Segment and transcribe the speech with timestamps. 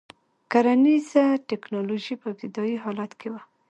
[0.51, 3.41] کرنیزه ټکنالوژي په ابتدايي حالت کې وه.